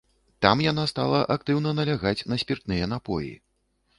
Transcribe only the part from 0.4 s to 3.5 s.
Там яна стала актыўна налягаць на спіртныя напоі.